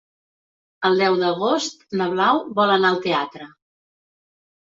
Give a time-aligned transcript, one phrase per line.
[0.89, 3.51] El deu d'agost na Blau vol anar al teatre.